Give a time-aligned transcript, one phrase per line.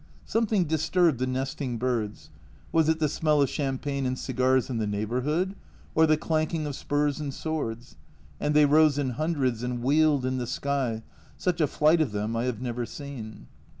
[0.25, 2.31] Something disturbed the nesting birds
[2.71, 5.53] was it the smell of champagne and cigars in the neighbourhood,
[5.93, 7.97] or the clanking of spurs and swords?
[8.39, 11.03] and they rose in hundreds and wheeled in the sky,
[11.37, 13.45] such a flight of them I have never seen.